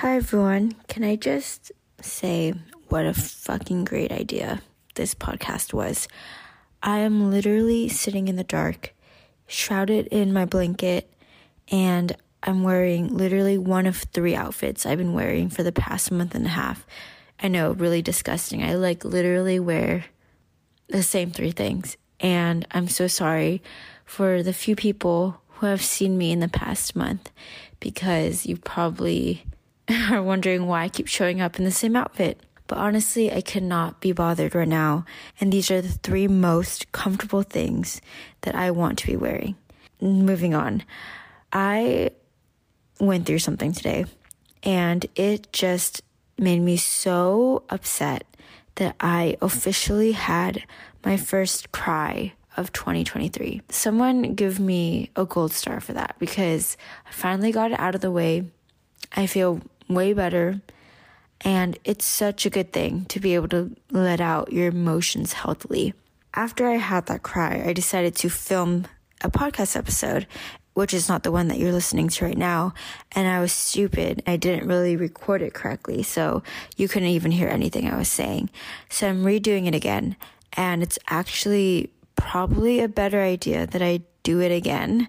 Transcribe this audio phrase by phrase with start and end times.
[0.00, 0.72] Hi everyone.
[0.88, 1.72] Can I just
[2.02, 2.52] say
[2.90, 4.60] what a fucking great idea
[4.94, 6.06] this podcast was?
[6.82, 8.92] I am literally sitting in the dark,
[9.46, 11.10] shrouded in my blanket,
[11.72, 16.34] and I'm wearing literally one of three outfits I've been wearing for the past month
[16.34, 16.86] and a half.
[17.40, 18.62] I know, really disgusting.
[18.62, 20.04] I like literally wear
[20.88, 21.96] the same three things.
[22.20, 23.62] And I'm so sorry
[24.04, 27.30] for the few people who have seen me in the past month
[27.80, 29.46] because you probably
[30.10, 32.40] are wondering why I keep showing up in the same outfit.
[32.66, 35.04] But honestly, I cannot be bothered right now.
[35.40, 38.00] And these are the three most comfortable things
[38.40, 39.56] that I want to be wearing.
[40.00, 40.82] Moving on.
[41.52, 42.10] I
[42.98, 44.06] went through something today
[44.62, 46.02] and it just
[46.38, 48.24] made me so upset
[48.74, 50.64] that I officially had
[51.04, 53.62] my first cry of 2023.
[53.68, 56.76] Someone give me a gold star for that because
[57.06, 58.44] I finally got it out of the way.
[59.14, 60.60] I feel way better.
[61.42, 65.94] And it's such a good thing to be able to let out your emotions healthily.
[66.34, 68.86] After I had that cry, I decided to film
[69.22, 70.26] a podcast episode,
[70.74, 72.74] which is not the one that you're listening to right now.
[73.12, 74.22] And I was stupid.
[74.26, 76.02] I didn't really record it correctly.
[76.02, 76.42] So
[76.76, 78.50] you couldn't even hear anything I was saying.
[78.88, 80.16] So I'm redoing it again.
[80.54, 85.06] And it's actually probably a better idea that I do it again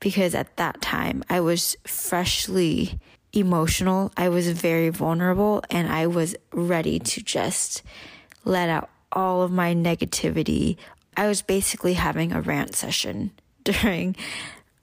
[0.00, 2.98] because at that time I was freshly
[3.36, 4.12] emotional.
[4.16, 7.82] I was very vulnerable and I was ready to just
[8.44, 10.76] let out all of my negativity.
[11.16, 13.32] I was basically having a rant session
[13.64, 14.16] during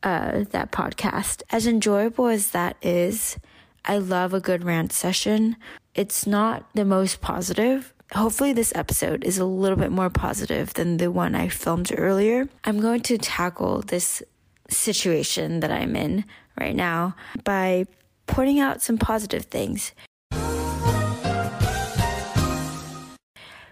[0.04, 1.42] uh, that podcast.
[1.50, 3.38] As enjoyable as that is,
[3.86, 5.56] I love a good rant session.
[5.96, 7.94] It's not the most positive.
[8.14, 12.48] Hopefully, this episode is a little bit more positive than the one I filmed earlier.
[12.64, 14.22] I'm going to tackle this
[14.70, 16.26] situation that I'm in
[16.60, 17.88] right now by
[18.28, 19.92] pointing out some positive things.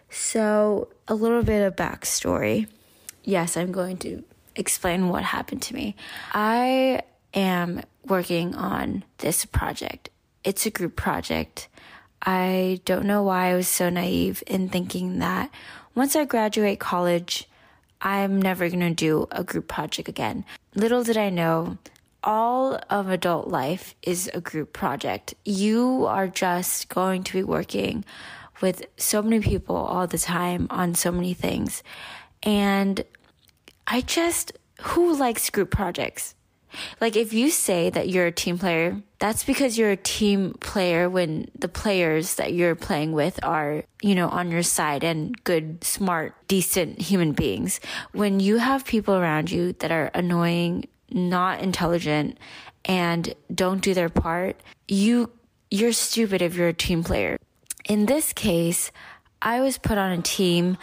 [0.09, 2.67] So, a little bit of backstory.
[3.23, 4.23] Yes, I'm going to
[4.55, 5.95] explain what happened to me.
[6.33, 7.01] I
[7.33, 10.09] am working on this project.
[10.43, 11.67] It's a group project.
[12.21, 15.49] I don't know why I was so naive in thinking that
[15.95, 17.47] once I graduate college,
[18.01, 20.45] I'm never going to do a group project again.
[20.75, 21.77] Little did I know
[22.23, 25.33] all of adult life is a group project.
[25.45, 28.05] You are just going to be working
[28.61, 31.83] with so many people all the time on so many things.
[32.43, 33.03] And
[33.87, 36.35] I just, who likes group projects?
[37.01, 41.09] Like, if you say that you're a team player, that's because you're a team player
[41.09, 45.83] when the players that you're playing with are, you know, on your side and good,
[45.83, 47.81] smart, decent human beings.
[48.13, 52.37] When you have people around you that are annoying, not intelligent
[52.85, 55.31] and don't do their part, you
[55.69, 57.37] you're stupid if you're a team player.
[57.85, 58.91] In this case,
[59.41, 60.77] I was put on a team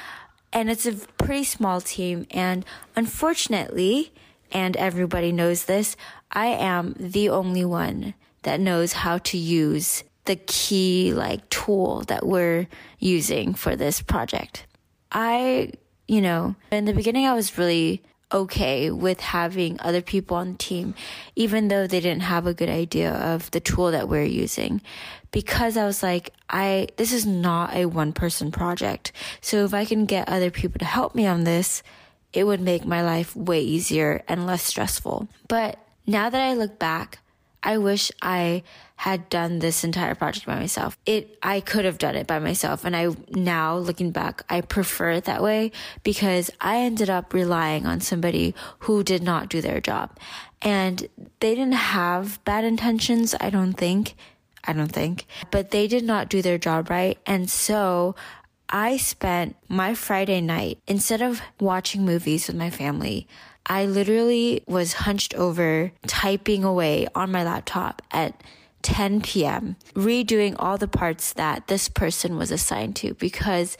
[0.52, 2.64] and it's a pretty small team and
[2.96, 4.12] unfortunately,
[4.50, 5.96] and everybody knows this,
[6.32, 12.26] I am the only one that knows how to use the key like tool that
[12.26, 12.66] we're
[12.98, 14.66] using for this project.
[15.12, 15.72] I,
[16.06, 20.58] you know, in the beginning I was really okay with having other people on the
[20.58, 20.94] team,
[21.36, 24.80] even though they didn't have a good idea of the tool that we're using.
[25.30, 29.12] Because I was like, I, this is not a one person project.
[29.40, 31.82] So if I can get other people to help me on this,
[32.32, 35.28] it would make my life way easier and less stressful.
[35.48, 37.18] But now that I look back,
[37.62, 38.62] I wish I
[38.98, 40.98] had done this entire project by myself.
[41.06, 42.84] It, I could have done it by myself.
[42.84, 45.70] And I, now looking back, I prefer it that way
[46.02, 50.18] because I ended up relying on somebody who did not do their job.
[50.60, 51.08] And
[51.38, 54.16] they didn't have bad intentions, I don't think.
[54.64, 55.26] I don't think.
[55.52, 57.18] But they did not do their job right.
[57.24, 58.16] And so
[58.68, 63.28] I spent my Friday night, instead of watching movies with my family,
[63.64, 68.42] I literally was hunched over, typing away on my laptop at
[68.82, 73.76] 10 p.m., redoing all the parts that this person was assigned to because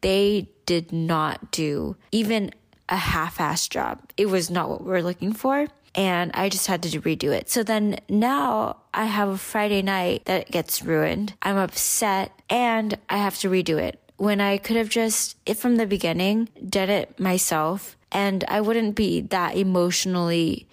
[0.00, 2.50] they did not do even
[2.88, 4.00] a half assed job.
[4.16, 5.68] It was not what we are looking for.
[5.94, 7.50] And I just had to redo it.
[7.50, 11.34] So then now I have a Friday night that gets ruined.
[11.42, 15.76] I'm upset and I have to redo it when I could have just, if from
[15.76, 20.68] the beginning, done it myself and I wouldn't be that emotionally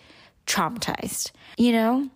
[0.46, 2.10] traumatized, you know?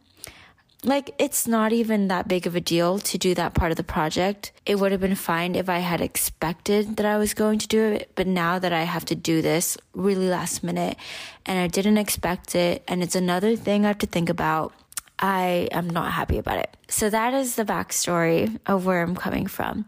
[0.85, 3.85] Like, it's not even that big of a deal to do that part of the
[3.85, 4.51] project.
[4.65, 7.81] It would have been fine if I had expected that I was going to do
[7.93, 10.97] it, but now that I have to do this really last minute
[11.45, 14.73] and I didn't expect it, and it's another thing I have to think about,
[15.19, 16.75] I am not happy about it.
[16.89, 19.85] So that is the backstory of where I'm coming from.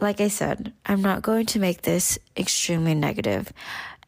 [0.00, 3.52] Like I said, I'm not going to make this extremely negative,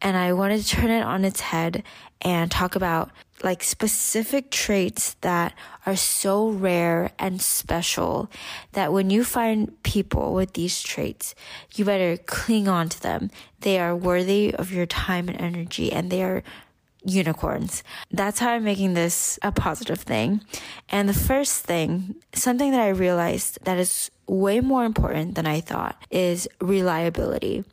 [0.02, 1.84] and I wanted to turn it on its head
[2.22, 3.10] and talk about
[3.44, 5.52] like specific traits that
[5.84, 8.30] are so rare and special
[8.72, 11.34] that when you find people with these traits,
[11.74, 13.30] you better cling on to them.
[13.60, 16.42] They are worthy of your time and energy and they are
[17.04, 17.82] unicorns.
[18.10, 20.40] That's how I'm making this a positive thing.
[20.88, 25.60] And the first thing, something that I realized that is way more important than I
[25.60, 27.64] thought is reliability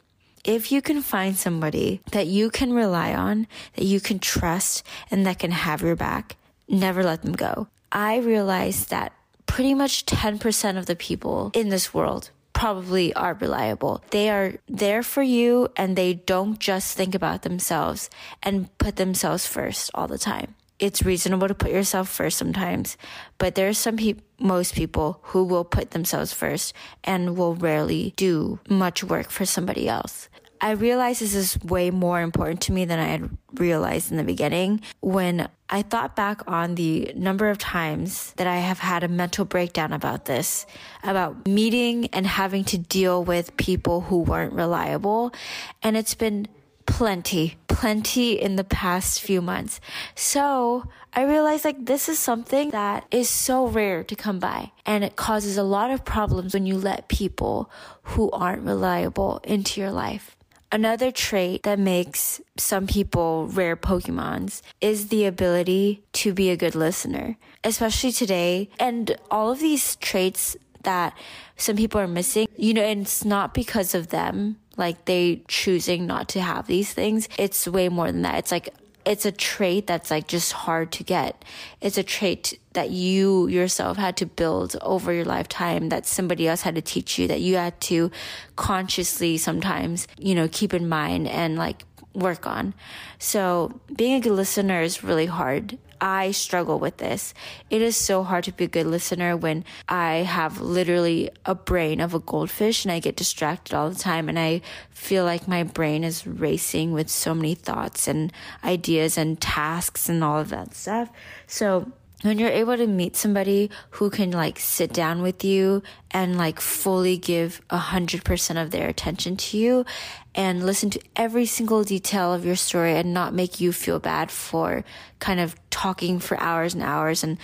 [0.43, 5.25] if you can find somebody that you can rely on, that you can trust, and
[5.25, 6.35] that can have your back,
[6.67, 7.67] never let them go.
[7.91, 9.13] I realized that
[9.45, 14.03] pretty much 10% of the people in this world probably are reliable.
[14.11, 18.09] They are there for you and they don't just think about themselves
[18.43, 20.55] and put themselves first all the time.
[20.79, 22.97] It's reasonable to put yourself first sometimes,
[23.37, 26.73] but there are some people, most people who will put themselves first
[27.03, 30.27] and will rarely do much work for somebody else.
[30.63, 34.23] I realized this is way more important to me than I had realized in the
[34.23, 34.81] beginning.
[34.99, 39.43] When I thought back on the number of times that I have had a mental
[39.43, 40.67] breakdown about this,
[41.01, 45.33] about meeting and having to deal with people who weren't reliable.
[45.81, 46.47] And it's been
[46.85, 49.81] plenty, plenty in the past few months.
[50.13, 55.03] So I realized like this is something that is so rare to come by and
[55.03, 57.71] it causes a lot of problems when you let people
[58.03, 60.37] who aren't reliable into your life.
[60.73, 66.75] Another trait that makes some people rare Pokemons is the ability to be a good
[66.75, 68.69] listener, especially today.
[68.79, 71.13] And all of these traits that
[71.57, 76.07] some people are missing, you know, and it's not because of them, like they choosing
[76.07, 77.27] not to have these things.
[77.37, 78.39] It's way more than that.
[78.39, 78.69] It's like
[79.05, 81.43] it's a trait that's like just hard to get.
[81.81, 86.61] It's a trait that you yourself had to build over your lifetime that somebody else
[86.61, 88.11] had to teach you that you had to
[88.55, 91.83] consciously sometimes, you know, keep in mind and like
[92.13, 92.73] work on.
[93.19, 95.77] So being a good listener is really hard.
[96.01, 97.35] I struggle with this.
[97.69, 102.01] It is so hard to be a good listener when I have literally a brain
[102.01, 105.61] of a goldfish and I get distracted all the time and I feel like my
[105.61, 108.33] brain is racing with so many thoughts and
[108.63, 111.11] ideas and tasks and all of that stuff.
[111.45, 111.91] So
[112.23, 115.81] when you're able to meet somebody who can like sit down with you
[116.11, 119.85] and like fully give a hundred percent of their attention to you
[120.33, 124.31] and listen to every single detail of your story and not make you feel bad
[124.31, 124.83] for
[125.19, 127.37] kind of talking for hours and hours and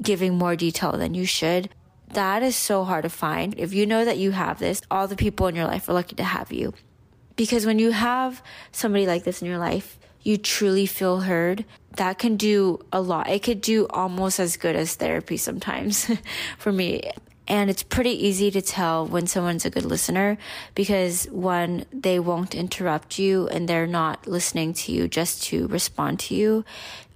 [0.00, 1.68] giving more detail than you should.
[2.12, 3.54] That is so hard to find.
[3.58, 6.14] If you know that you have this, all the people in your life are lucky
[6.16, 6.74] to have you.
[7.36, 11.64] Because when you have somebody like this in your life, you truly feel heard,
[11.96, 13.28] that can do a lot.
[13.28, 16.10] It could do almost as good as therapy sometimes
[16.58, 17.10] for me.
[17.48, 20.38] And it's pretty easy to tell when someone's a good listener
[20.74, 26.20] because one, they won't interrupt you and they're not listening to you just to respond
[26.20, 26.64] to you.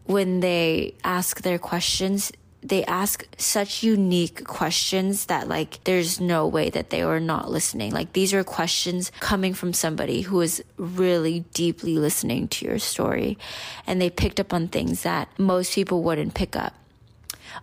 [0.04, 2.32] When they ask their questions,
[2.62, 7.92] they ask such unique questions that like there's no way that they were not listening.
[7.92, 13.38] Like these are questions coming from somebody who is really deeply listening to your story
[13.86, 16.74] and they picked up on things that most people wouldn't pick up.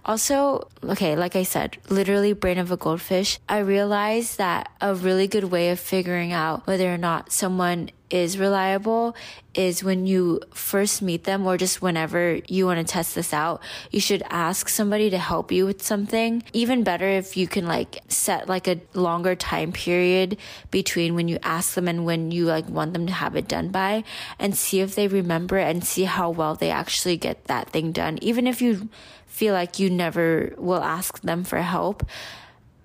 [0.06, 3.40] Also, okay, like I said, literally brain of a goldfish.
[3.48, 8.38] I realized that a really good way of figuring out whether or not someone is
[8.38, 9.16] reliable
[9.56, 13.60] is when you first meet them or just whenever you want to test this out,
[13.90, 16.44] you should ask somebody to help you with something.
[16.54, 20.38] Even better if you can like set like a longer time period
[20.70, 23.70] between when you ask them and when you like want them to have it done
[23.70, 24.04] by
[24.38, 28.20] and see if they remember and see how well they actually get that thing done.
[28.22, 28.90] Even if you
[29.26, 32.06] feel like you never will ask them for help,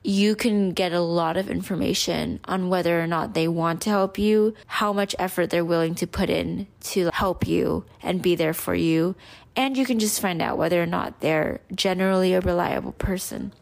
[0.03, 4.19] you can get a lot of information on whether or not they want to help
[4.19, 8.55] you, how much effort they're willing to put in to help you and be there
[8.55, 9.15] for you.
[9.57, 13.53] And you can just find out whether or not they're generally a reliable person.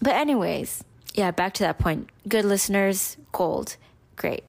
[0.00, 2.10] But, anyways, yeah, back to that point.
[2.28, 3.76] Good listeners, gold.
[4.16, 4.44] Great.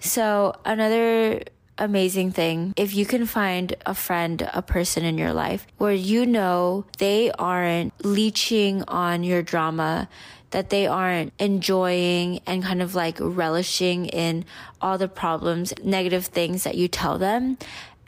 [0.00, 1.40] So, another
[1.78, 6.26] amazing thing if you can find a friend, a person in your life where you
[6.26, 10.08] know they aren't leeching on your drama,
[10.50, 14.44] that they aren't enjoying and kind of like relishing in
[14.80, 17.58] all the problems, negative things that you tell them.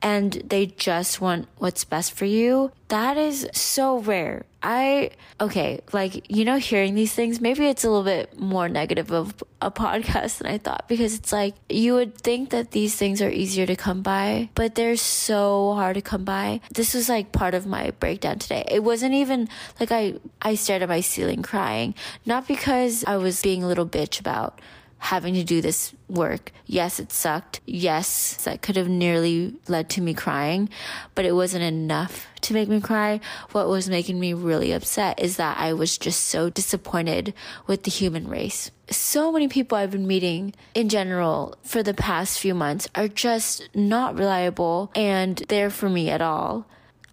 [0.04, 4.44] And they just want what's best for you, that is so rare.
[4.62, 9.10] I, okay, like, you know, hearing these things, maybe it's a little bit more negative
[9.10, 13.22] of a podcast than I thought because it's like you would think that these things
[13.22, 16.60] are easier to come by, but they're so hard to come by.
[16.70, 18.64] This was like part of my breakdown today.
[18.70, 19.48] It wasn't even
[19.80, 21.94] like I, I stared at my ceiling crying,
[22.26, 24.60] not because I was being a little bitch about
[25.04, 26.50] having to do this work.
[26.64, 27.60] Yes, it sucked.
[27.66, 30.70] Yes, that could have nearly led to me crying,
[31.14, 33.20] but it wasn't enough to make me cry.
[33.52, 37.34] What was making me really upset is that I was just so disappointed
[37.66, 38.70] with the human race.
[38.88, 43.68] So many people I've been meeting in general for the past few months are just
[43.74, 46.66] not reliable and there for me at all.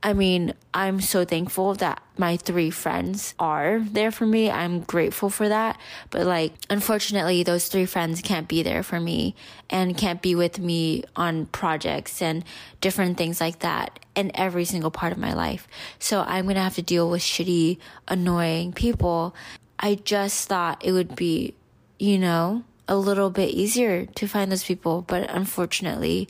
[0.04, 4.50] I mean, I'm so thankful that my three friends are there for me.
[4.50, 5.80] I'm grateful for that.
[6.10, 9.36] But like, unfortunately, those three friends can't be there for me
[9.70, 12.44] and can't be with me on projects and
[12.80, 15.68] different things like that in every single part of my life.
[16.00, 17.78] So I'm going to have to deal with shitty,
[18.08, 19.36] annoying people.
[19.78, 21.54] I just thought it would be,
[22.00, 25.04] you know, a little bit easier to find those people.
[25.04, 26.28] But unfortunately,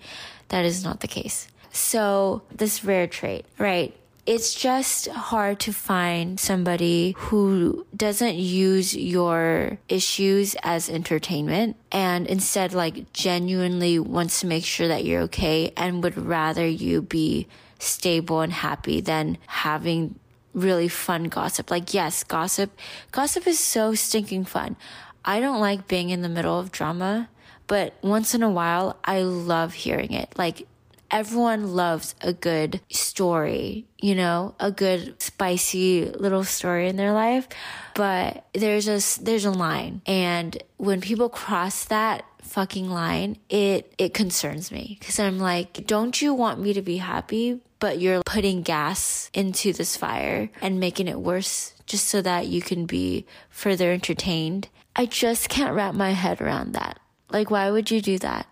[0.50, 1.48] that is not the case.
[1.72, 3.96] So this rare trait, right?
[4.26, 12.74] It's just hard to find somebody who doesn't use your issues as entertainment and instead
[12.74, 17.48] like genuinely wants to make sure that you're okay and would rather you be
[17.80, 20.20] stable and happy than having
[20.54, 21.72] really fun gossip.
[21.72, 22.78] Like, yes, gossip,
[23.12, 24.76] gossip is so stinking fun.
[25.24, 27.30] I don't like being in the middle of drama,
[27.68, 30.34] but once in a while, I love hearing it.
[30.38, 30.68] Like,
[31.12, 37.48] everyone loves a good story, you know, a good spicy little story in their life.
[37.94, 40.02] But there's a, there's a line.
[40.06, 44.98] And when people cross that fucking line, it, it concerns me.
[45.02, 47.60] Cause I'm like, don't you want me to be happy?
[47.80, 52.62] But you're putting gas into this fire and making it worse just so that you
[52.62, 54.70] can be further entertained.
[54.96, 57.00] I just can't wrap my head around that.
[57.32, 58.48] Like, why would you do that?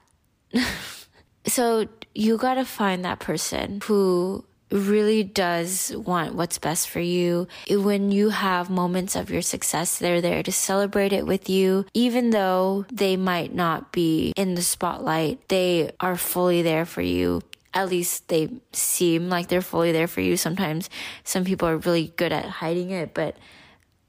[1.60, 7.50] so you got to find that person who really does want what's best for you.
[7.70, 11.86] When you have moments of your success, they're there to celebrate it with you.
[11.94, 17.42] Even though they might not be in the spotlight, they are fully there for you.
[17.74, 20.38] At least they seem like they're fully there for you.
[20.38, 20.90] Sometimes
[21.26, 23.36] some people are really good at hiding it, but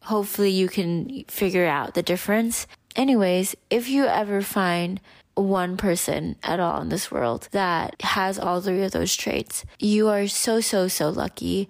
[0.03, 2.69] hopefully you can figure out the difference.
[2.95, 5.01] Anyways, if you ever find
[5.41, 9.65] one person at all in this world that has all three of those traits.
[9.79, 11.69] You are so, so, so lucky.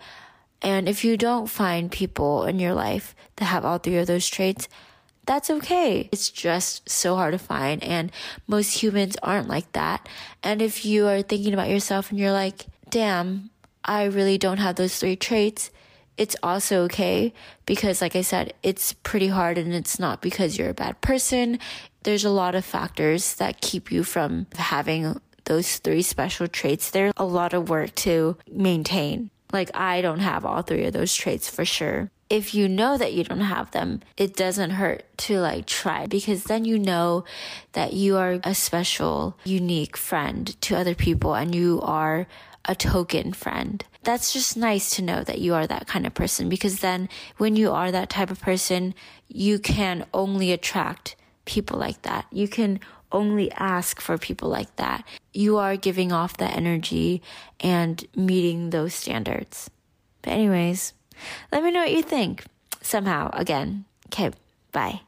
[0.63, 4.29] And if you don't find people in your life that have all three of those
[4.29, 4.69] traits,
[5.27, 6.09] that's okay.
[6.13, 7.83] It's just so hard to find.
[7.85, 8.11] And
[8.47, 10.09] most humans aren't like that.
[10.43, 13.51] And if you are thinking about yourself and you're like, damn,
[13.85, 15.71] I really don't have those three traits,
[16.21, 17.33] it's also okay
[17.65, 21.59] because, like I said, it's pretty hard and it's not because you're a bad person
[22.03, 26.91] there's a lot of factors that keep you from having those three special traits.
[26.91, 29.31] There's a lot of work to maintain.
[29.53, 32.11] Like, I don't have all three of those traits for sure.
[32.31, 36.45] If you know that you don't have them, it doesn't hurt to like try because
[36.45, 37.25] then you know
[37.73, 42.29] that you are a special, unique friend to other people and you are
[42.67, 43.85] a token friend.
[44.05, 47.57] That's just nice to know that you are that kind of person because then when
[47.57, 48.95] you are that type of person,
[49.27, 52.27] you can only attract people like that.
[52.31, 52.79] You can
[53.11, 55.05] only ask for people like that.
[55.33, 57.23] You are giving off that energy
[57.59, 59.69] and meeting those standards.
[60.23, 60.93] But, anyways,
[61.53, 62.45] let me know what you think
[62.83, 63.85] somehow again.
[64.07, 64.31] Okay,
[64.73, 65.01] bye.